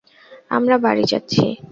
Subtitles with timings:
[0.51, 1.43] আমরা বাড়ি যাচ্ছি।